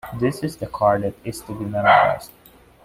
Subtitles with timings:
[0.19, 2.31] This is the card that is to be memorized.